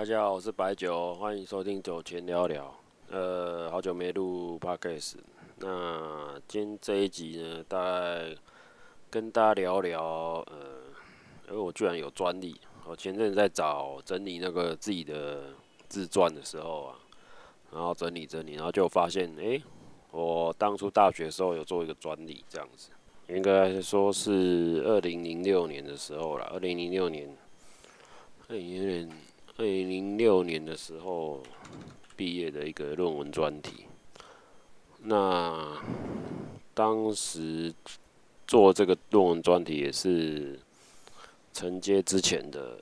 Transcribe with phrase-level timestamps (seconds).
[0.00, 2.74] 大家好，我是白酒，欢迎收听酒前聊聊。
[3.10, 5.16] 呃，好久没录 Podcast，
[5.58, 8.34] 那今这一集呢，大概
[9.10, 10.88] 跟大家聊聊，呃，
[11.48, 15.52] 因为我居然有专利，我前阵子在找整理那个自己的
[15.86, 16.96] 自传的时候啊，
[17.70, 19.62] 然后整理整理，然后就发现，诶、
[20.12, 22.88] 我当初大学的时候有做一个专利，这样子，
[23.28, 27.28] 应该说是二零零六年的时候了，二零零六年，
[28.48, 29.10] 二零零六年，
[29.60, 31.42] 二零零六年的时候
[32.16, 33.84] 毕业的一个论文专题。
[35.02, 35.76] 那
[36.72, 37.70] 当时
[38.46, 40.58] 做这个论文专题也是
[41.52, 42.78] 承接之前的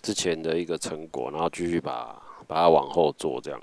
[0.00, 3.60] 之前的一个成果，然后继续把把它往后做这样。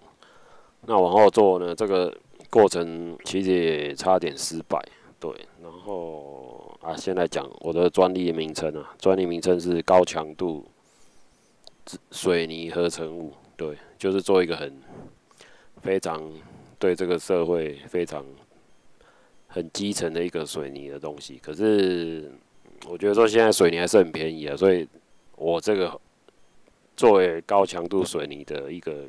[0.85, 2.15] 那往后做呢，这个
[2.51, 4.79] 过程其实也差点失败，
[5.19, 5.31] 对。
[5.63, 10.63] 然后啊，先来讲我的专利名称啊，专利名称是高强度
[12.11, 14.73] 水泥合成物，对，就是做一个很
[15.81, 16.21] 非常
[16.77, 18.25] 对这个社会非常
[19.47, 21.39] 很基层的一个水泥的东西。
[21.43, 22.31] 可是
[22.87, 24.87] 我觉得说现在水泥还是很便宜啊，所以
[25.35, 25.99] 我这个
[26.95, 29.05] 作为高强度水泥的一个。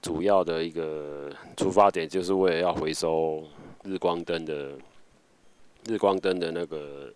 [0.00, 3.42] 主要的一个出发点就是为了要回收
[3.82, 4.70] 日光灯的
[5.88, 7.12] 日光灯的那个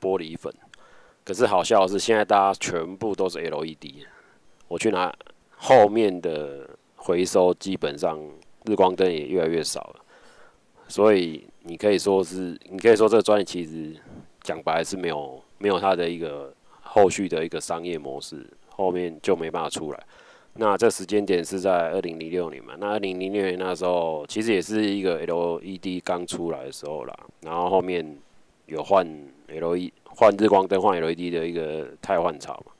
[0.00, 0.52] 玻璃粉。
[1.24, 4.06] 可是好笑的是，现在大家全部都是 LED。
[4.68, 5.12] 我去拿
[5.56, 8.18] 后面的回收，基本上
[8.64, 10.04] 日光灯也越来越少了。
[10.88, 13.94] 所以你可以说是，你可以说这个专业其实
[14.42, 20.06] 讲白是没有没有它的一个后续的一个商业模式，后面就没办法出来。
[20.54, 22.74] 那这时间点是在二零零六年嘛？
[22.78, 27.14] 那二零零六年那时候，其实也是一个 LED 刚出来的时候啦。
[27.42, 28.18] 然后后面
[28.66, 29.06] 有换
[29.46, 32.72] LED，换日光灯换 LED 的一个太换潮嘛。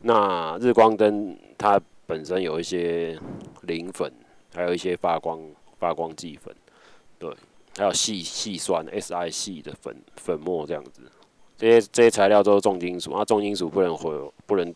[0.00, 3.18] 那日光灯它本身有一些
[3.62, 4.12] 磷粉，
[4.54, 5.40] 还有一些发光
[5.78, 6.54] 发光剂粉，
[7.18, 7.34] 对，
[7.76, 11.02] 还有细细酸 Si 细的粉粉末这样子。
[11.56, 14.12] 这些这些材料都是重金属，那重金属不能回
[14.46, 14.74] 不能。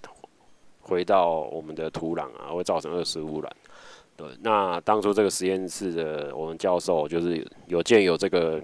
[0.81, 3.57] 回到我们的土壤啊，会造成二次污染。
[4.17, 8.59] 对，那当初这个实验室的我们教授就是有见有这个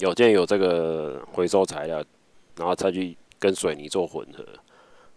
[0.00, 2.02] 有见有这个回收材料，
[2.56, 4.44] 然后再去跟水泥做混合，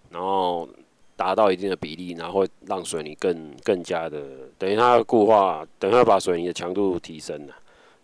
[0.10, 0.70] 然后
[1.16, 4.22] 达到一定的比例，然后会让水泥更更加的
[4.58, 7.54] 等于它固化，等于它把水泥的强度提升了。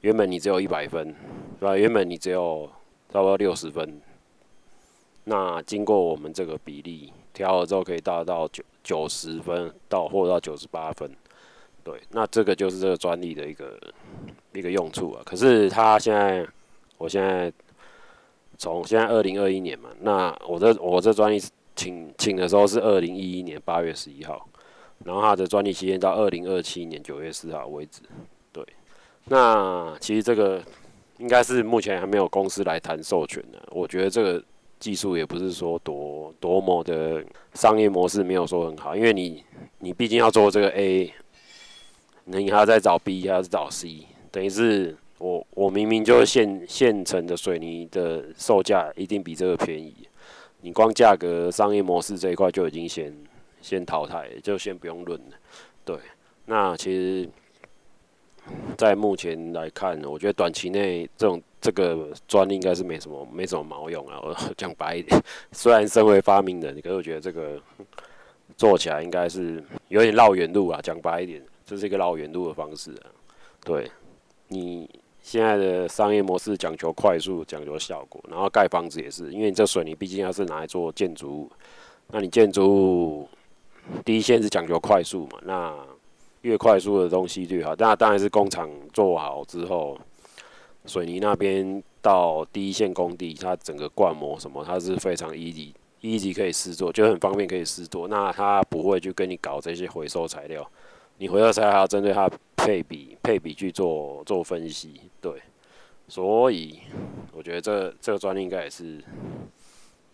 [0.02, 1.16] 原本你只有一百分，
[1.60, 1.78] 对吧？
[1.78, 2.70] 原本你只有
[3.12, 4.02] 差不多六十分，
[5.26, 7.14] 那经过我们这个比例。
[7.32, 11.10] 调了之后可以达到九九十分到或者到九十八分，
[11.86, 13.80] 对，那这个就是这个专利的一个
[14.52, 15.22] 一个用处啊。
[15.24, 16.46] 可是它现在，
[17.00, 17.52] 我现在
[18.60, 21.42] 从现在二零二一年嘛，那我这我这专利
[21.76, 24.48] 请请的时候是二零一一年八月十一号，
[25.04, 28.04] 然后它的专利期限到二零二七年九月四号为止。
[28.54, 28.64] 对，
[29.26, 30.62] 那其实这个
[31.18, 34.44] 应该是目前还没有公司来谈授权的，我觉得这个。
[34.80, 37.22] 技术也不是说多多么的
[37.54, 39.44] 商业模式没有说很好，因为你
[39.80, 41.14] 你毕竟要做这个 A，
[42.24, 49.96] 你还要再找 B，还要再找 C，等于是我我明明就是现现成的水泥的售价一定比这个便宜，
[50.62, 53.16] 你光价格商业模式这一块就已经先
[53.62, 55.36] 先淘汰，就先不用论了。
[55.86, 55.96] 对，
[56.46, 57.30] 那其实，
[58.76, 61.40] 在目前来看，我觉得短期内这种。
[61.62, 64.18] 这个专利应该是没什么没什么毛用啊！
[64.24, 65.22] 我讲白一点，
[65.52, 67.62] 虽然身为发明人，可是我觉得这个
[68.56, 70.80] 做起来应该是有点绕远路啊。
[70.82, 73.12] 讲白一点，这是一个绕远路的方式啊。
[73.66, 73.92] 对，
[74.48, 74.90] 你
[75.32, 81.52] 现在的商业模式讲求快速，讲求效果，然后盖房子也是，因为你这水泥毕竟要是拿来做建筑物，
[82.08, 83.30] 那你建筑物
[84.04, 85.72] 第一线是讲求快速嘛，那
[86.42, 87.76] 越快速的东西越好。
[87.78, 89.96] 那当然是工厂做好之后。
[90.86, 98.08] 水泥那边到第一线工地，它整个灌模什么，它是非常 easy，easy 可以试做，就很方便可以试做。
[98.08, 100.68] 那它不会去跟你搞这些回收材料，
[101.18, 102.28] 你回收材料还要针对它
[102.70, 105.42] 配比配比去做做分析，对。
[106.08, 106.80] 所以
[107.32, 109.04] 我觉得这这个专利应该也是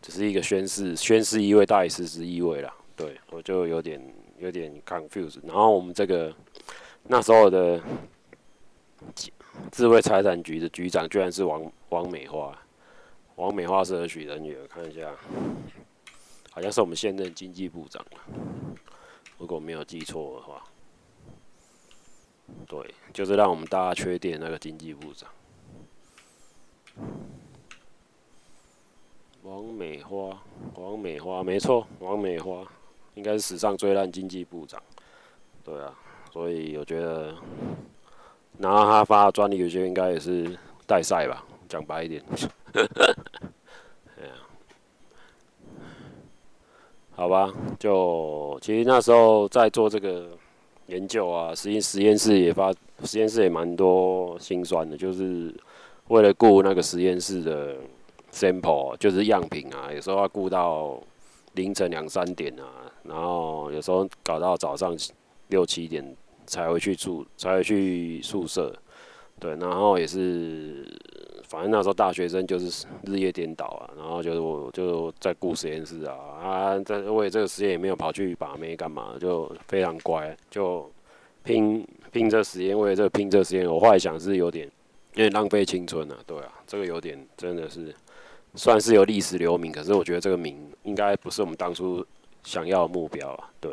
[0.01, 2.73] 只是一个宣誓，宣誓意味大于实质意味啦。
[2.95, 4.01] 对，我就有点
[4.39, 5.39] 有点 confuse，。
[5.43, 6.33] 然后我们这个
[7.03, 7.81] 那时候的。
[9.71, 12.57] 智慧财产局的局长居然是王王美花，
[13.35, 14.55] 王美花是何许人也？
[14.67, 15.13] 看一下，
[16.49, 18.03] 好像是我们现任经济部长，
[19.37, 20.63] 如果没有记错的话，
[22.67, 22.79] 对，
[23.13, 25.29] 就是让我们大家缺电那个经济部长，
[29.43, 30.41] 王美花，
[30.75, 32.63] 王美花，没错，王美花，
[33.13, 34.81] 应该是史上最烂经济部长。
[35.63, 35.93] 对啊，
[36.31, 37.35] 所以我觉得
[38.57, 40.57] 拿到他发的专利，有些应该也是
[40.87, 42.23] 带赛吧，讲白一点。
[47.17, 50.37] 好吧，就其实那时候在做这个
[50.87, 52.73] 研究啊，实验实验室也发，
[53.03, 55.53] 实验室也蛮多心酸的，就是
[56.07, 57.75] 为了顾那个实验室的
[58.31, 61.01] sample，就是样品啊，有时候要顾到
[61.53, 64.95] 凌晨两三点啊，然后有时候搞到早上
[65.47, 66.15] 六七点
[66.45, 68.73] 才回去住，才回去宿舍，
[69.39, 70.85] 对，然后也是。
[71.47, 80.89] 反正那时候大学生就是日夜颠倒啊，然后就是我就在顾实验室啊，啊，在为这个实验也没有跑去把妹干嘛，就非常乖，就
[81.43, 84.69] 拼拼这实验，为了这个拼这实验，我后来想是有点
[85.13, 87.93] 有点浪费青春啊，对啊，这个有点真的是
[88.55, 92.05] 算是有历史留名，可是我觉得这个名应该不是我们当初
[92.43, 93.71] 想要的目标啊，对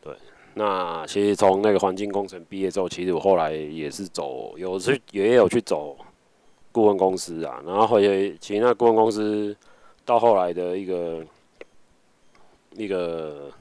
[0.00, 0.14] 对，
[0.54, 5.96] 那其实从那个环境工程毕业之后，其实我后来也是走，有去也有去走。
[6.72, 9.54] 顾问公司啊，然后后来其实那顾问公司
[10.04, 11.24] 到后来的一个
[12.76, 13.52] 一个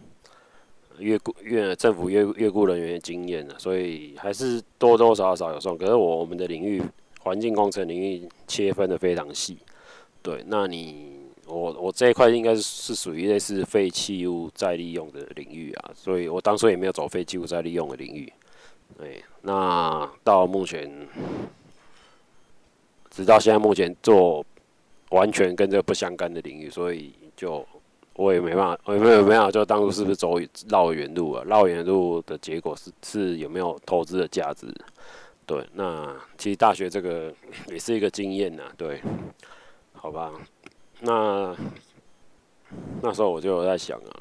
[0.98, 5.78] 越雇月政府越越雇人员的经验啊，所以还是多多少少有送。
[5.78, 6.82] 可是我我们的领域
[7.20, 9.58] 环境工程领域切分的非常细，
[10.24, 18.32] 对，那你我我这一块应该是是属于类似废弃物再利用的领域啊，所以我当初也没有走废弃物再利用的领域，
[18.98, 20.90] 对，那到目前。
[23.12, 24.44] 直到现在，目前做
[25.10, 27.68] 完全跟这个不相干的领域，所以就
[28.14, 31.44] 我也没办法，我也没有没办法，就当初是不是走绕远路啊？
[31.46, 34.74] 绕远路的结果是是有没有投资的价值？
[35.46, 37.34] 对，那其实大学这个
[37.68, 39.02] 也是一个经验呐，对，
[39.92, 40.32] 好吧？
[41.02, 41.54] 那
[43.02, 44.12] 那时候我就有在想啊，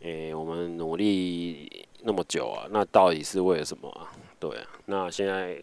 [0.00, 4.10] 诶、我们努力那么久啊，那到底是为了什么啊？
[4.40, 5.62] 对啊，那现在。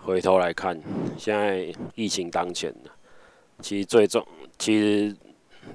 [0.00, 0.80] 回头来看，
[1.18, 2.90] 现在疫情当前呢，
[3.60, 4.26] 其实最重，
[4.58, 5.14] 其实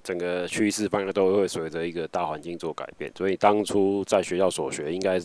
[0.04, 3.12] 整个趋势方向都会随着一个大环境做改变。
[3.16, 5.20] 所以当初在学校所学，应该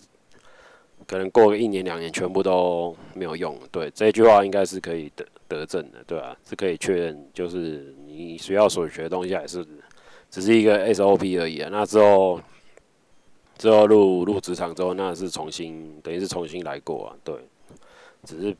[1.07, 3.59] 可能过个一年两年，全部都没有用。
[3.73, 6.37] 对，这句话应该是可以得得证的，对吧、啊？
[6.47, 9.67] 是可以确认，就是你学校所学的东西还是
[10.31, 11.71] 只是一个 SOP 而已啊。
[11.73, 12.39] 那之后
[13.57, 17.17] 之后入入职场之后，那是重新等于是重新来过啊。
[17.25, 17.35] 对，
[18.25, 18.57] 只是。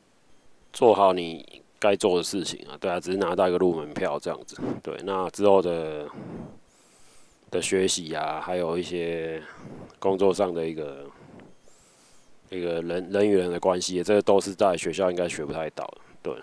[0.71, 4.57] 做好你该做的事情啊，对啊，只是拿到一个入门票这样子。
[4.83, 6.07] 对，那之后的
[7.49, 9.41] 的学习啊，还有一些
[9.97, 11.05] 工作上的一个
[12.49, 15.97] 一个人人与人的关系，这个都是在学校应该学不太到的。
[16.21, 16.33] 对，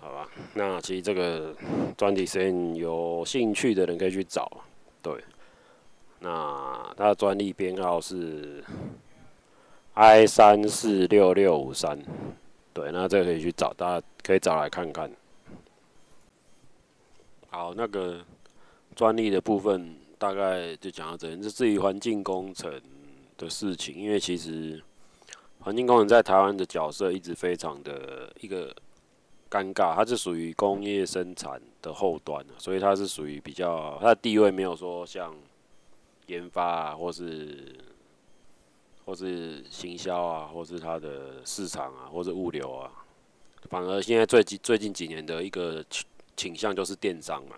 [0.00, 0.28] 好吧。
[0.54, 1.54] 那其实这个
[1.96, 4.50] 专题实验有兴趣的人可以去找。
[5.02, 5.12] 对，
[6.20, 8.62] 那它的专利编号是
[9.94, 11.98] I 三四六六五三。
[12.74, 15.10] 对，那这个可以去找，大家可以找来看看。
[17.50, 18.24] 好，那个
[18.96, 21.42] 专利的部分大概就讲到这里。
[21.42, 22.80] 这至于环境工程
[23.36, 24.82] 的事情，因为其实
[25.60, 28.74] 环境工程在台湾的角色一直非常的一个
[29.50, 35.36] 尴尬，它是属于工业生产的后端，所以它是属于比较它的地位没有说像
[36.28, 37.76] 研发啊，或是。
[39.04, 42.90] 或是行销啊，或是它的市场啊，或是物流啊，
[43.68, 46.04] 反而现在最近最近几年的一个倾
[46.36, 47.56] 倾向就是电商嘛。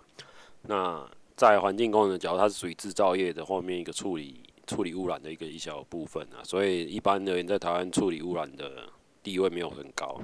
[0.63, 6.43] 那在环境工程角，它是属于制造业的后面一个处理处理污染的一个一小部分啊。
[6.43, 8.89] 所以一般而言，在台湾处理污染的
[9.21, 10.19] 地位没有很高，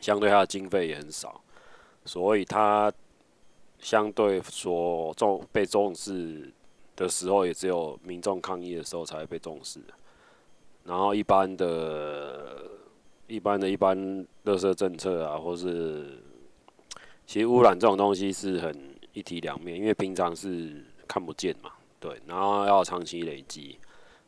[0.00, 1.40] 相对它的经费也很少，
[2.04, 2.92] 所以它
[3.78, 6.52] 相对说重被重视
[6.96, 9.80] 的时候，也只有民众抗议的时候才会被重视。
[10.84, 12.62] 然后一般的、
[13.26, 13.96] 一般的、一般
[14.44, 16.22] 垃圾政策啊，或是
[17.26, 23.78] 其实污染这种东西是很一体两面，因为平常是看不见嘛，对，然后要长期累积，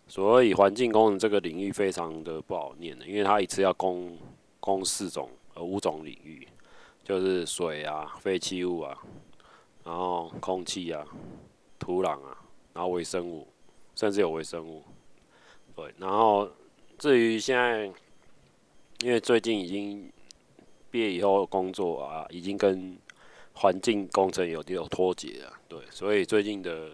[0.08, 4.16] 所以环境工程这个领域非常的不好念的，因为它一次要供
[4.58, 6.48] 供四种呃五种领域，
[7.04, 8.96] 就是水啊、废弃物啊，
[9.84, 11.04] 然后空气啊、
[11.78, 12.38] 土壤啊，
[12.72, 13.46] 然后微生物，
[13.94, 14.82] 甚至有微生物。
[15.76, 16.50] 对，然后
[16.98, 17.84] 至于现在，
[19.00, 20.10] 因为最近已经
[20.90, 22.98] 毕业以后工作啊，已经跟
[23.52, 25.52] 环境工程有有脱节了。
[25.68, 26.92] 对，所以最近的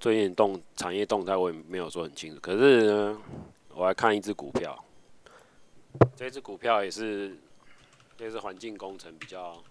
[0.00, 2.40] 最近动产业动态我也没有说很清楚。
[2.40, 3.22] 可是呢，
[3.74, 4.82] 我还看一只股票，
[6.16, 7.36] 这只股票也是
[8.16, 9.62] 这是环境工程比较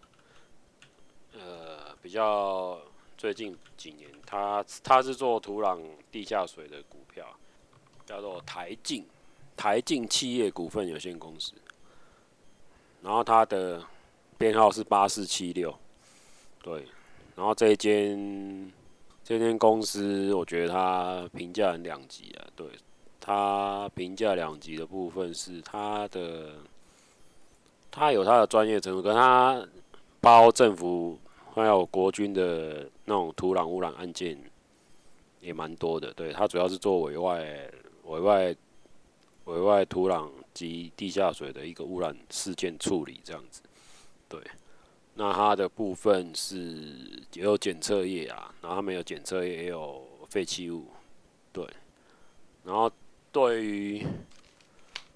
[1.34, 2.79] 呃比较
[3.17, 5.79] 最近几年，他他是做土壤
[6.12, 7.25] 地下水的股票，
[8.05, 9.05] 叫做台进
[9.55, 11.53] 台进企业股份有限公司，
[13.01, 13.83] 然后它的
[14.38, 15.74] 编号是八四七六，
[16.62, 16.86] 对，
[17.36, 18.72] 然后这间
[19.24, 22.67] 这间公司，我觉得它评价很两极啊，对，
[23.19, 26.53] 它评价两极的部分是它的，
[27.91, 29.65] 它有它的专业程度，跟它
[30.19, 31.19] 包政府。
[31.55, 34.36] 还有国军的那种土壤污染案件
[35.39, 37.48] 也蛮多的，对，它主要是做委外、
[38.05, 38.55] 委外、
[39.45, 43.62] 委外土壤及地下水的一个污染事件处理这样子，
[44.29, 44.39] 对。
[45.15, 50.88] 那它的部分是也有检测液啊，然后他们有检测液，也有废弃物，
[51.51, 51.67] 对。
[52.63, 52.91] 然后
[53.31, 54.05] 对于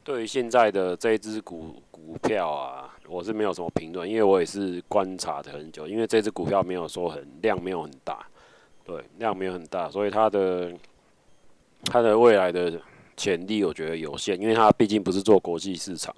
[0.04, 2.94] 对于现在的这一支股股票啊。
[3.10, 8.28] 我是没有什么评论，因为我也是观察的很久，因为这只股票没有说很量没有很大，
[8.84, 10.74] 对，量没有很大，所以它的
[11.86, 12.80] 它的未来的
[13.16, 16.16] 潜力我觉得有限，因为它毕竟不是做国际市场，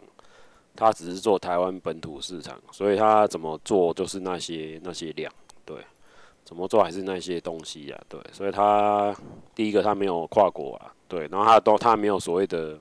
[0.75, 5.31] 它只是做台湾本土市场，所以它怎么做就是那些那些量，
[5.65, 5.77] 对，
[6.43, 9.15] 怎么做还是那些东西呀，对，所以它
[9.53, 12.77] 第一个它没有跨国啊，对，然后它都它没有所谓的，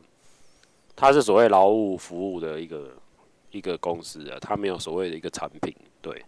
[0.97, 2.91] 它是所谓劳务服务的一个。
[3.51, 6.23] 一个公司啊，它没有所谓的一个产品，对，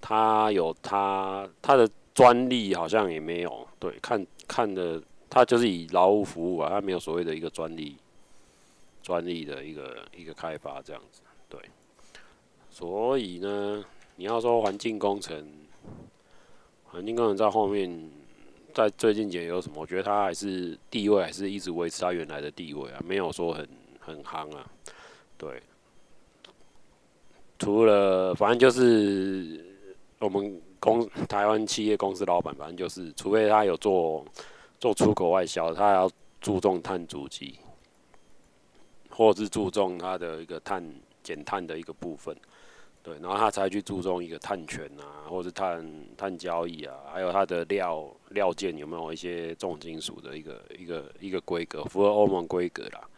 [0.00, 4.98] 它有它它的专利好像也没有，对，看看的
[5.34, 7.96] 它就是以劳务服务啊，它没有所谓的一个专利，
[9.02, 11.60] 专利的一个一个开发这样子，对，
[12.70, 15.44] 所以呢，你要说环境工程，
[16.84, 18.08] 环境工程在后面，
[18.72, 19.80] 在最近几年有什么？
[19.80, 24.70] 我觉得它还是地位还是一直维持它原来的地位啊，没有说很很夯啊，
[25.36, 25.60] 对。
[27.58, 29.64] 除了，反正就是
[30.20, 34.24] 我们公台湾企业公司老板，反正就是，除非他有做
[34.84, 36.10] 做出口外销，他要
[36.42, 37.58] 注重碳足迹，
[39.08, 40.84] 或是注重他的一个碳
[41.22, 42.36] 减碳的一个部分，
[43.02, 45.82] 对，然后他才去注重一个碳权啊，或是碳
[46.18, 53.08] 碳交易啊，还有他的料料件有没有一些重金属的一个一个一个规格，符合欧盟规格啦，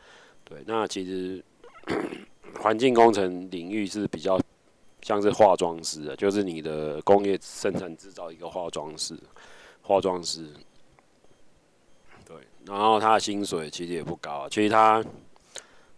[0.45, 1.45] 对，那其实。
[2.63, 4.41] 环境工程领域是比较
[5.03, 9.19] 像是化妆师的，就是你的工业生产制造一个化妆师，
[9.83, 10.49] 化妆师。
[12.67, 15.05] 然后他的薪水其实也不高啊，其实他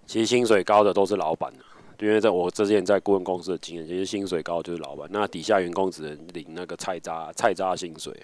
[0.06, 1.52] 其实薪水高的都是老板，
[1.98, 8.14] 因为在我之前在顾问公司的经验，其实薪水高就是老板，那底下员工只能领那个菜渣菜渣薪水。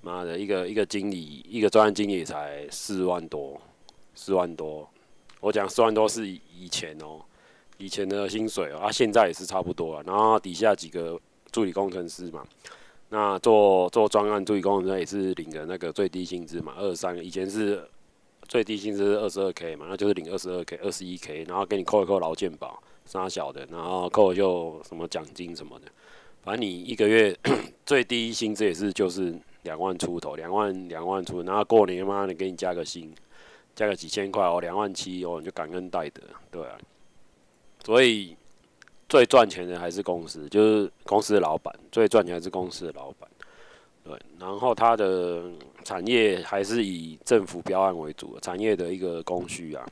[0.00, 3.60] 妈的，一个一个经理，一个专案经理才四万多，
[4.14, 4.88] 四万多。
[5.40, 7.20] 我讲四万多是以前哦。
[7.78, 10.02] 以前的薪水啊，现在也是差不多啊。
[10.06, 11.20] 然后底下几个
[11.50, 12.46] 助理工程师嘛，
[13.14, 17.14] 那做做专案助理工程师也是领的那个最低薪资嘛，二三。
[17.22, 17.86] 以前是
[18.48, 25.88] 最低薪资二十二 k 嘛，那就是领二十二 k、二十一 k，然后给你扣一扣劳健保，三小的，然后扣就什么奖金什么的。
[26.40, 27.36] 反正你一个月
[27.84, 33.14] 最低薪资也是就是两万出头，两万两万出，然后过年妈的给你加个薪，
[33.74, 36.78] 加个几千块哦，两万七哦，你就感恩戴德，对啊。
[37.84, 38.34] 所以
[39.12, 43.28] 最赚钱的还是公司，就是公司的老板最赚钱还是公司的老板，
[44.02, 44.18] 对。
[44.38, 45.42] 然后它的
[45.84, 49.86] 产业还是以政府标案为主，产业的一个供需啊，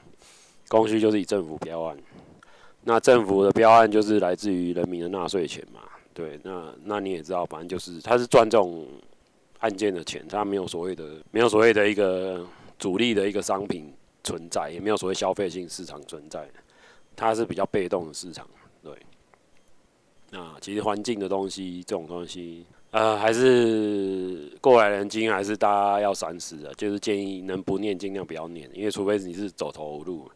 [0.68, 1.98] 供需就是以政府标案。
[2.82, 5.82] 那政府的标案就是来自于人民的纳税钱嘛，
[6.14, 6.40] 对。
[6.42, 8.86] 那那你也知道，反正就是他是赚这种
[9.58, 12.42] 案件的钱，他没有所谓的没有所谓的一个
[12.78, 13.92] 主力的一个商品
[14.24, 16.48] 存在，也没有所谓消费性市场存在。
[17.14, 18.48] 它是比较被动的市场，
[20.32, 20.56] 啊。
[20.60, 26.72] 其实环境的东西，这种东西，呃，还是过来人经验，还是大家要三思的。
[26.74, 30.30] 就是建议能不念尽量不要念，因为除非你是走投无路，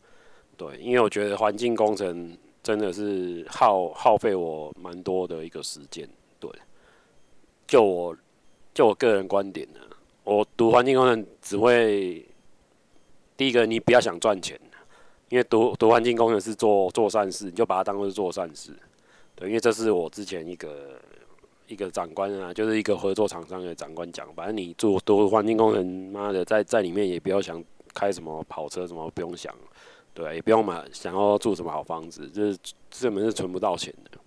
[0.57, 0.77] 对。
[0.79, 6.09] 因为我觉得环境工程真的是耗耗费我蛮多的一个时间，
[6.39, 6.51] 对。
[7.67, 8.17] 就我
[8.73, 9.81] 就我个人观点呢，
[10.23, 12.25] 我读环境工程只会
[13.37, 14.61] 第一个，你不要想赚钱。
[15.31, 18.71] 因为读读环境工程是做做善事，你就把它当做是做善事，
[19.37, 21.01] 对，因为这是我之前一个
[21.67, 27.63] 一个长官啊，就是一个合作厂商的长官讲，反正你做读环境工程，妈的，在在里面也不要想
[27.93, 29.55] 开什么跑车什么，不用想，
[30.13, 32.59] 对，也不用买想要住什么好房子，就是
[33.01, 34.19] 根本是存不到钱的，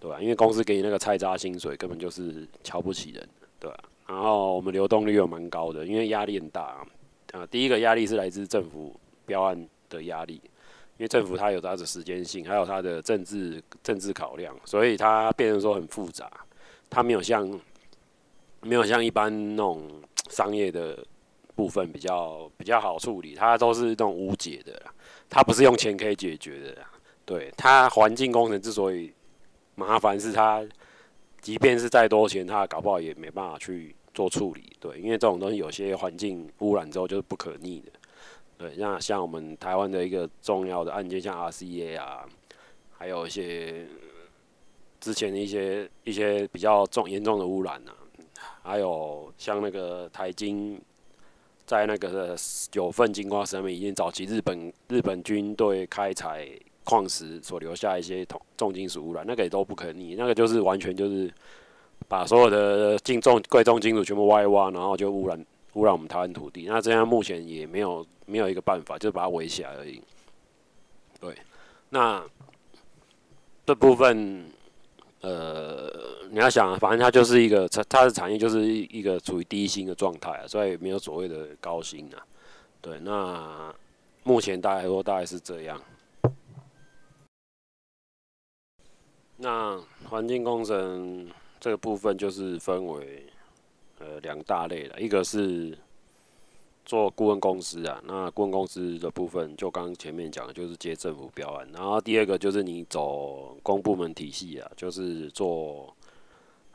[0.00, 0.20] 对吧？
[0.20, 3.28] 因为公司给你那个菜渣薪水，根本就是瞧不起人，
[3.58, 3.78] 对吧？
[4.06, 6.86] 然后我们流动率又蛮高的，因为压力很大啊，
[7.32, 8.94] 啊，第一个压力是来自政府
[9.26, 9.68] 标案。
[9.90, 10.40] 的压力，
[11.00, 16.30] 因为政府它有它的时间性，还有它的政治政治考量，所以它变成说很复杂。
[16.90, 17.58] 它没有像
[18.60, 19.90] 没有像一般那种
[20.28, 21.02] 商业的
[21.54, 24.78] 部分比较比较好处理，它都是那种无解的，
[25.30, 26.76] 它不是用钱可以解决的。
[27.24, 29.10] 对，它环境工程之所以
[29.76, 30.62] 麻烦，是它
[31.40, 34.70] 即便是再多钱，它搞不好也没办法去做处理。
[34.78, 37.90] 对，因为这种东西有些环境污染之后就是不可逆的。
[38.60, 42.26] 对，那像我们台湾的一个重要的案件，像 RCA 啊，
[42.98, 43.86] 还有一些
[45.00, 47.96] 之前的一些一些比较重严重的污染啊，
[48.62, 50.78] 还有像那个台金
[51.64, 52.36] 在那个
[52.70, 56.46] 九份金矿上面，已经早期日本日本军队开采
[56.84, 61.32] 矿石所留下一些重重金属污染，那个也都不可逆，那个就是完全就是
[62.08, 65.46] 把所有的金重贵重金属全部挖一挖，然后就污染。
[65.74, 70.02] 污染我们台湾土地，那这样目前也没有没有一个办法，就是把它围起来而已。
[71.20, 71.36] 对，
[71.90, 72.20] 那
[73.64, 74.50] 这部分，
[75.20, 75.88] 呃，
[76.30, 82.18] 你要想，反正它就是一个它它的产业就是一个处于低薪的状态啊，所以没有所谓的高薪啊。
[82.80, 83.72] 对，那
[84.24, 85.80] 目前大概说大概是这样。
[89.36, 93.24] 那环境工程这个部分就是分为。
[94.00, 95.76] 呃，两大类了，一个是
[96.86, 105.94] 做顾问公司啊，那顾问公司的部分就刚前面讲的，就是接政府标案，然后第二个就是你走公部门体系啊，就是做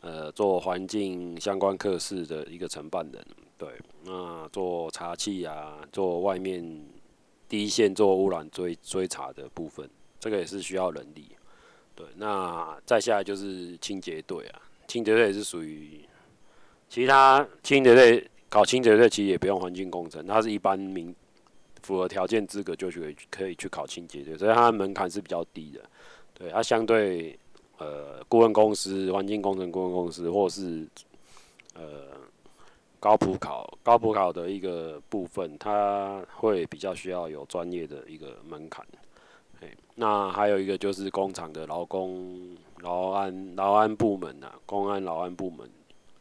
[0.01, 3.25] 呃做环境相关课室的一个承办人，
[3.57, 3.69] 对，
[4.03, 6.63] 那做查气啊，做外面
[7.49, 9.89] 第一线做污染追追查的部分，
[10.19, 11.25] 这个也是需要人力，
[11.95, 16.01] 对，那再下来就是清洁队啊，清洁队也是属于。
[16.89, 21.13] 其他清洁队考清洁队其实也不用环境工程，它是一般民
[21.81, 25.81] 符合条件资格就去可以去考清洁队，所以它的门槛是比较低的。
[26.33, 27.37] 对，它相对
[27.77, 30.87] 呃顾问公司、环境工程顾问公司，或是
[31.73, 32.07] 呃
[32.99, 38.85] 高普考高普考的一个部分，它会比较需要有专业的一个门槛。
[39.97, 42.37] 那还有一个就是工厂的劳工
[42.81, 45.69] 劳安劳安部门呐、啊，公安劳安部门。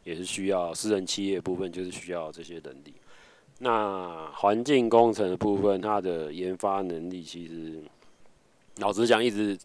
[0.05, 2.93] 也是需要私人企业部分，就是需要这些能力。
[3.57, 7.83] 那环境工程的部分，它的研发能力其实，
[8.77, 9.57] 老实讲，一直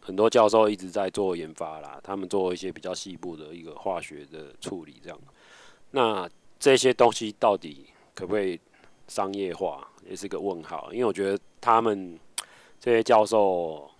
[0.00, 1.98] 很多教授一直在做研发啦。
[2.04, 5.18] 他们做一些比较细部的一个化学的处理，这样。
[5.92, 6.28] 那
[6.58, 8.60] 这些东西到底可不可以
[9.08, 10.92] 商业化，也是个问号。
[10.92, 12.18] 因为我觉得他们
[12.78, 13.90] 这些教授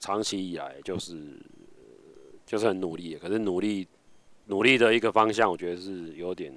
[0.00, 1.40] 长期以来就是
[2.44, 3.88] 就是很努力，可是努力。
[4.46, 6.56] 努力的一个方向，我觉得是有点、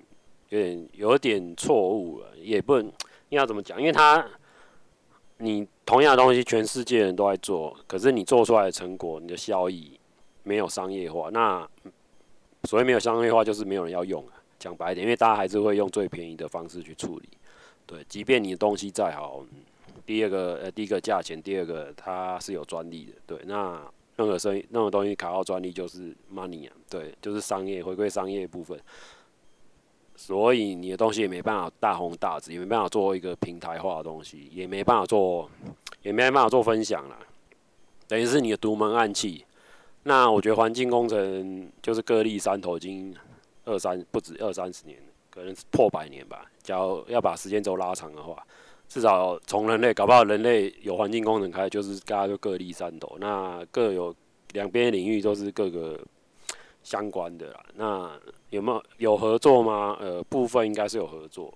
[0.50, 2.86] 有点、有点错误了，也不能，
[3.30, 3.80] 应该怎么讲？
[3.80, 4.24] 因为他，
[5.38, 10.00] 你同样的东西，全世界人都在做，可是你做出来的成果，你的效益
[10.44, 11.30] 没有商业化。
[11.32, 11.68] 那
[12.66, 14.34] 所谓没有商业化，就是没有人要用啊。
[14.60, 17.30] 讲白一点，因为大家还是会用最便宜的方式去处理。
[17.86, 19.44] 对，即便你的东西再好，
[20.06, 23.14] 第二个呃，第一个价钱，第二个它是有专利的。
[23.26, 23.82] 对，那。
[24.20, 28.78] 任何生意，任何东西卡到专利就是 money 啊，对，就是商业回归商业部分，
[30.14, 35.50] 所以你的东西也没办法大红大紫，也没办法做一个平台化的东西，也没办法做，
[36.02, 37.18] 也没办法做分享啦，
[38.10, 39.46] 等于是你的独门暗器。
[40.04, 43.16] 那我觉得环境工程就是各立山头，已经
[43.64, 46.46] 二三不止二三十年，可能是破百年吧。
[46.62, 48.46] 假如要把时间轴拉长的话。
[48.90, 54.14] 至少从人类，搞不好人类有环境工程开，就是大家就各立山头，那各有
[54.54, 55.98] 两边领域都是各个
[56.84, 57.64] 相关的啦。
[57.76, 58.12] 那
[58.50, 59.96] 有没有有合作吗？
[60.00, 61.54] 呃，部分应该是有合作。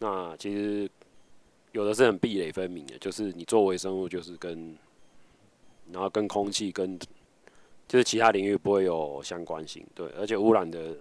[0.00, 0.86] 那其实
[1.72, 4.76] 有的是很壁垒分明的，就是你做微生物，就是跟
[5.90, 6.98] 然后跟空气跟
[7.88, 10.94] 就是其他领域不会有相关性，对，而且污染的。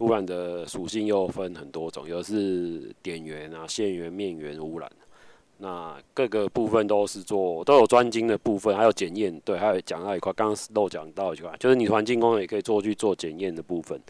[0.00, 4.90] 污染的属性又分很多种，有的是点源啊、线源、面源污染，
[5.58, 14.00] 那各个部分都是做都有专精的部分，还有检验，对，还有讲到一块，刚刚漏讲到一块，就是你环境工程也可以做去做检验的部分。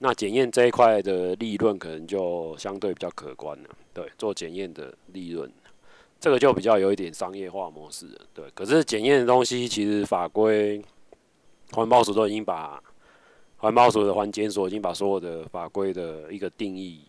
[0.00, 5.48] 那检验这一块的利润可能就相对比较可观了，对，做检验的利润，
[6.18, 8.44] 这个就比较有一点商业化模式了，对。
[8.54, 10.82] 可是检验的东西其实法规
[11.70, 12.82] 环保署都已经把。
[13.58, 17.00] 环保署的环检所已经把所有的法规的一个定义，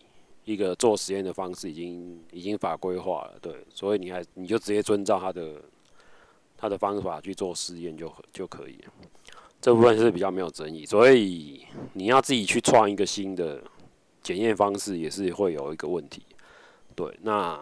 [0.44, 5.62] 一个做实验的方式已经已经法规化了，对，所以你还你就直接遵照他的
[6.56, 8.92] 他的方法去做实验就就可以了。
[9.60, 13.62] 这部分是比较没有争议，所以你要自己去创一个新的
[14.20, 16.20] 检验方式也是会有一个问题。
[16.96, 17.56] 对，那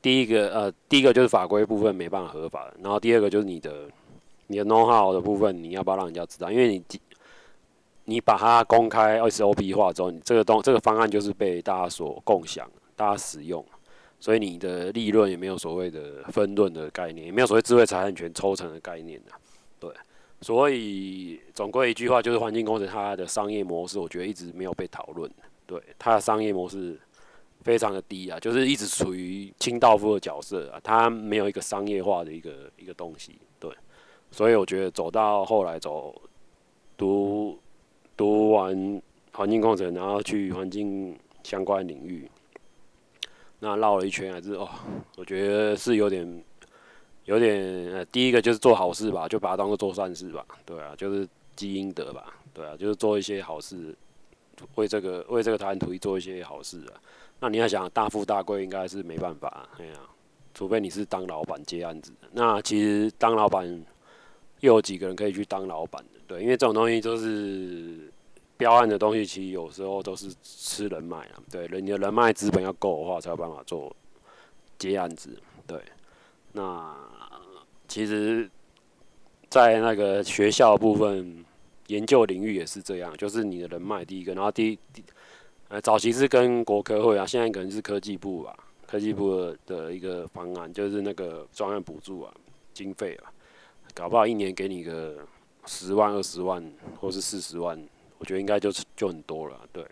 [0.00, 3.88] 第一个呃，第一个就是法规部分没办法合法，然后第二个就是你的
[4.48, 6.50] 你的 know how 的部分，你要不要让人家知道？
[6.50, 6.82] 因为你。
[8.04, 13.64] 你把它公开 SOP 化之后，你这个东这个方案就是被大家所共享，大家使用，
[14.18, 19.32] 所以你的利润也没有所谓的分润的概念，也没有所谓智慧财产权抽成的概念的，
[19.78, 19.90] 对。
[20.40, 25.30] 所以总归一句话，就是环境工程它的商业模式，我觉得一直没有被讨论。
[25.66, 26.98] 对，它的商业模式
[27.62, 33.38] 非常的低啊，就是一直处于清道夫的角色啊，它没有一个商业化的一个一个东西。
[33.60, 33.70] 对，
[34.32, 36.12] 所以我觉得走到后来走
[36.96, 37.56] 读
[38.22, 42.30] 读完环境工程，然后去环境相关领域，
[43.58, 44.68] 那绕了一圈还是哦，
[45.16, 46.44] 我觉得是有点。
[47.24, 47.56] 有点
[47.92, 53.94] 呃，第一个就是做好事吧，就把它当做做善事吧，对啊，就是积阴德吧，对啊，就是做一些好事，
[54.74, 56.98] 为这个为这个台湾土地做一些好事啊。
[57.38, 59.92] 那你要想大富大贵，应该是没办法，哎呀，
[60.52, 62.12] 除非你是当老板接案子。
[62.32, 63.68] 那其实当老板
[64.58, 66.20] 又有几个人可以去当老板的？
[66.26, 68.10] 对，因为这种东西就是
[68.56, 71.42] 标案的东西，其实有时候都是吃人脉啊。
[71.50, 73.94] 对，人你的人脉资本要够的话，才有办法做
[74.78, 75.78] 接案子，对。
[76.52, 76.94] 那
[77.88, 78.48] 其实，
[79.48, 81.44] 在那个学校部分
[81.86, 85.02] 研究领域也是这样，就是你的人脉第一个，然后第第
[85.68, 88.56] 呃早期是跟国科会啊，现在可能是科技部吧，
[88.86, 92.34] 科技部的一个方案就是那个专案补助啊，
[92.72, 93.32] 经费啊，
[93.94, 95.16] 搞不好一年给你个
[95.66, 97.80] 十万、二十万或是四十万，
[98.18, 99.84] 我觉得应该就就很多了，对，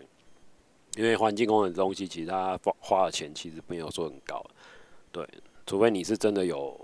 [0.95, 4.43] 因为环境工程的东西，其实它花花的钱其实没有说很高，
[5.11, 5.27] 对。
[5.67, 6.75] 除非你是真的有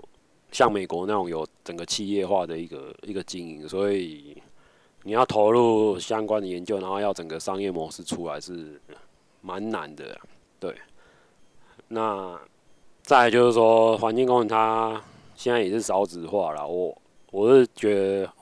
[0.50, 4.40] 像美国那种有整个企业化的一个一个经营，所以
[5.02, 8.80] 你要投入相关的研究，然后要整个商业模式出来是
[9.42, 10.18] 蛮难的。
[10.58, 10.74] 对，
[11.88, 12.40] 那
[13.02, 15.02] 再就是说环境工程它
[15.34, 16.96] 现在也是少子化了，我
[17.30, 18.32] 我是觉得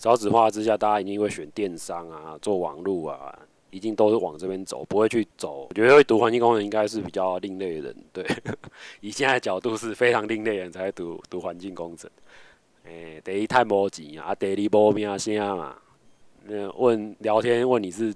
[0.00, 3.38] 少子化之下，大家一定会选电商啊，做网络啊。
[3.70, 5.68] 一定都是往这边走，不会去走。
[5.68, 8.26] 我觉得读环境工程应该是比较另类的人，对。
[9.00, 12.10] 以现在的角度是非常另类的人才会读读环境工程。
[12.84, 15.76] 诶、欸，第一太没钱啊，第二无名声嘛。
[16.46, 18.12] 那问聊天问你是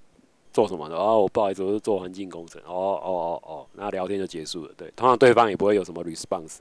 [0.53, 2.61] 做什么的，然、哦、我不好意思，我是做环境工程。
[2.63, 2.73] 哦
[3.05, 4.73] 哦哦哦，那聊天就结束了。
[4.77, 6.61] 对，通常对方也不会有什么 response，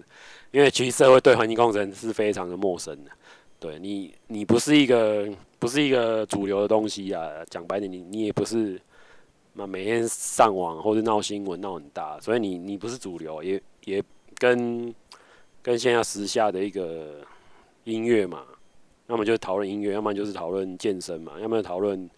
[0.51, 3.09] 因为其实社会对环境工程是非常的陌生的。
[3.63, 5.27] 对你，你不是一个。
[5.63, 8.77] 不是一个主流的东西啊，讲白点，你你也不是，
[9.53, 14.03] 那每天上网或者闹新闻闹很大，所以你你不是主流，也也
[14.35, 14.93] 跟
[15.61, 17.21] 跟现在时下的一个
[17.85, 18.43] 音乐嘛，
[19.07, 22.09] 要么就讨论音乐，要么就是讨论健身嘛，要么讨论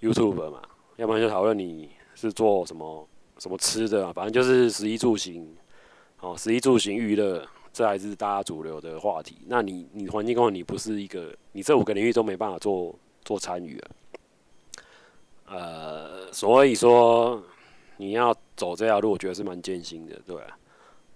[0.00, 0.62] YouTube 嘛，
[0.96, 3.06] 要么就讨论你是做什么
[3.36, 5.46] 什么吃的啊，反正就是食衣住行，
[6.20, 7.46] 哦，食衣住行娱乐。
[7.76, 9.36] 这还是大家主流的话题。
[9.48, 13.90] 那你，你环境工程，你不是一个，你这五个领域都没办法做做参与啊。
[15.44, 17.44] 呃，所以说
[17.98, 20.34] 你要走这条路，我觉得是蛮艰辛的，对。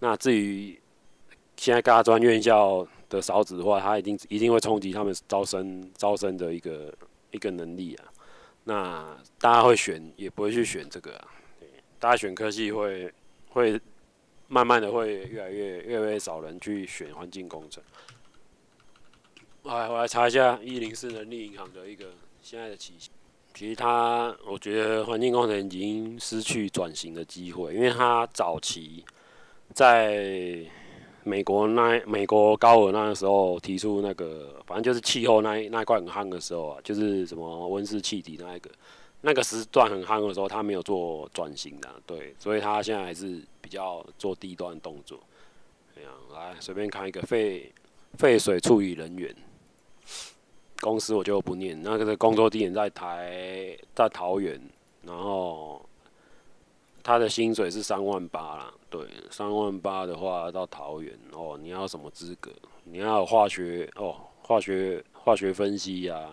[0.00, 0.78] 那至于
[1.56, 6.92] 现在大专院校的少子化，它一定一定会冲击他们招生招生的一个
[7.30, 8.04] 一个能力啊。
[8.64, 11.28] 那大家会选，也不会去选这个啊。
[11.98, 13.10] 大家选科系会
[13.48, 13.80] 会。
[14.52, 17.80] 慢慢的会越来越越来越少人去选环境工程。
[19.62, 22.06] 哎，我来查一下一零四人力银行的一个
[22.42, 23.12] 现在的情形。
[23.54, 29.04] 其实它，我觉得环境工程已经失去转型的机会，因为它早期
[29.72, 30.58] 在
[31.22, 38.68] 美国那美国高尔那个时候提出那个，反正就是气候那那一块很夯的时候啊，就是什么温室气体那一个。
[39.22, 45.20] 那个时段很夯的时候，他没有做转型的，对，所以他现在还是比较做低端动作。
[45.94, 47.70] 这样，来随便看一个废
[48.14, 49.35] 废水处理人员
[50.80, 51.80] 公司，我就不念。
[51.83, 54.59] 那个的工作地点在台，在桃园，
[55.02, 55.85] 然后
[57.02, 62.50] 他的薪水是三万八啦，对，三万八的话到桃园哦，你要什么资格？
[62.85, 66.30] 你要化学哦，化学化学分析呀、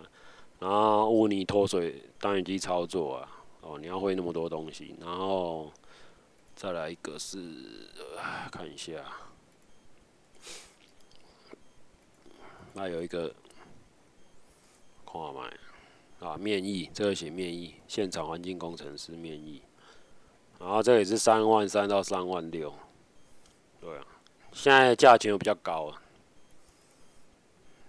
[0.59, 3.29] 然后污泥脱水单元机操作啊，
[3.61, 5.71] 哦，你要会那么多东西，然后
[6.55, 7.37] 再来一个是，
[8.17, 8.93] 呃、看一下，
[12.73, 13.31] 那有一个，
[15.05, 15.47] 看嘛，
[16.19, 19.61] 啊，面议，这个写面议，现场环境工程师面议，
[20.59, 22.73] 然后这也是三万三到三万六，
[23.79, 24.03] 对啊，
[24.53, 26.01] 现在价钱又比较高啊，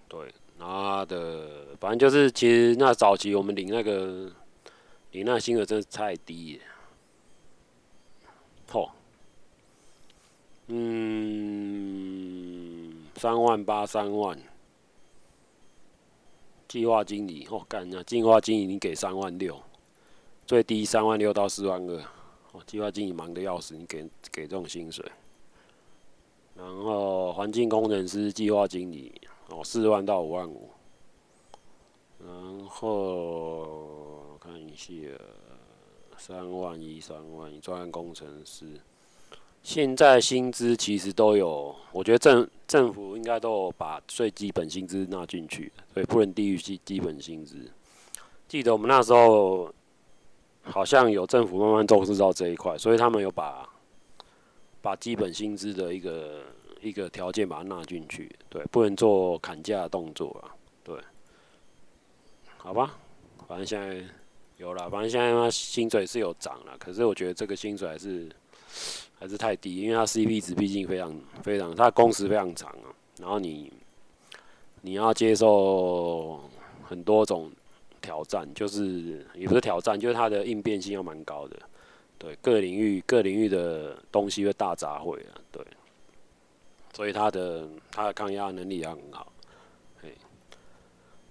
[0.06, 0.34] 对。
[0.58, 4.30] 啊的，反正就是，其实那早期我们领那个
[5.12, 6.64] 领那薪额真是太低了，
[8.70, 8.90] 吼，
[10.66, 11.86] 嗯，
[13.16, 14.38] 三万八三万，
[16.66, 19.62] 计划经理哦，干啊，计划经理你给三万六，
[20.46, 22.02] 最低三万六到四万二，
[22.52, 25.04] 哦，计划经理忙得要死，你给给这种薪水。
[26.56, 29.12] 然后环境工程师、计划经理
[29.48, 30.70] 哦，四万到五万五。
[32.26, 34.92] 然后看一下，
[36.16, 38.66] 三万一、三万一，专案工程师。
[39.62, 47.70] 现在薪资其实都有，我觉得政政府应该都有把最基本薪资纳进去，所以不能低于基基本薪资。
[48.46, 49.72] 记得我们那时候
[50.62, 53.68] 好像有政府慢慢重视到这一块，所以他们有把
[54.80, 56.42] 把基本薪资的一个
[56.80, 60.96] 一个条件把它纳进去，对，不能做砍价动作啊，对，
[62.56, 62.96] 好吧，
[63.46, 64.04] 反正现在
[64.56, 68.28] 有了，反正现在他薪水是有涨了，可是我觉得这个薪水还是。
[69.20, 71.12] 还是太低，因为它 CP 值毕竟非常
[71.42, 72.94] 非常，它工时非常长啊。
[73.18, 73.72] 然后你
[74.82, 76.38] 你要接受
[76.84, 77.50] 很多种
[78.00, 81.56] 挑战，就是也不是挑战，就是它的应变性要蛮高的。
[82.16, 85.34] 对，各领域各领域的东西会大杂烩啊。
[85.50, 85.66] 对，
[86.98, 89.32] 所以它的它的抗压能力也很好。
[90.02, 90.12] 嘿，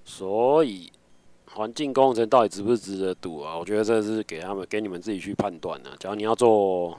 [0.05, 0.89] 所以
[1.51, 3.57] 环境工程到底值不值得赌啊？
[3.57, 5.93] 我觉得这是给他们给你们自己去判断的。
[5.97, 6.97] 假如你要做。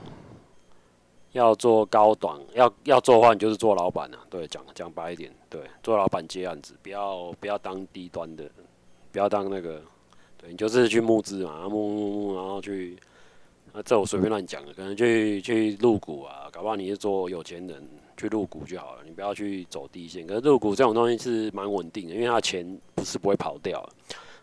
[1.33, 4.17] 要做高档，要要做的话，你就是做老板啊。
[4.31, 8.49] 对，讲讲白一点，对，做老板接案子，不要不要当低端的，
[9.11, 9.79] 不要当那个，
[10.39, 12.97] 对，你就是去募资嘛，募募募，然后去，
[13.73, 17.87] 啊，这我随便乱讲的，可能去去入股啊，搞不好你是做有钱人
[18.19, 20.27] 去入股就好了，你不要去走低线。
[20.27, 23.87] 可是入股这种东西是蛮稳定的，因为他钱不是不会跑掉，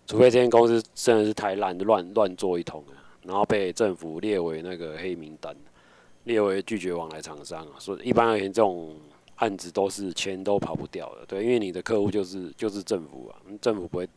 [0.06, 5.54] 除非这间公司真的是太烂，乱乱做一通啊，然后被政府列为那个黑名单。
[6.24, 8.96] 列为拒绝往来厂商，所以一般而言，这种
[9.36, 14.08] 案子都是钱都跑不掉的，对，因为你的客户就是就是政府啊，政府不会，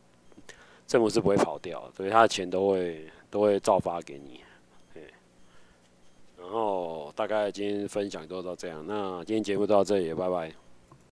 [0.88, 4.40] 政府是不会跑掉，所以他的钱都会都会照发给你，
[6.40, 10.69] 然后大概今天分享就到这样，那今天节目到这里，拜拜。